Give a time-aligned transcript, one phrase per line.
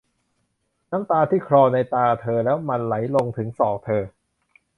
[0.91, 4.03] น้ำตาที่คลออยู่ในตาเธอและมันไหลลงถึงศอกเธอ